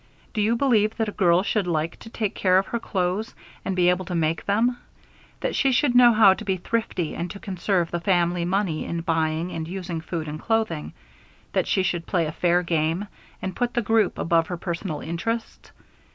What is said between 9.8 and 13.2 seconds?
food and clothing; that she should play a fair game